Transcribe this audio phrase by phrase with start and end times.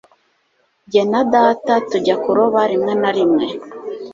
[0.91, 3.45] Jye na data tujya kuroba rimwe na rimwe.